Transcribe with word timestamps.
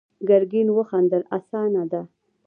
ګرګين 0.27 0.67
وخندل: 0.77 1.23
اسانه 1.37 1.83
ده. 1.91 2.01